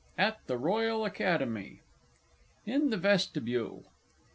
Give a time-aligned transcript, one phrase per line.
[0.17, 1.83] AT THE ROYAL ACADEMY.
[2.65, 3.85] IN THE VESTIBULE.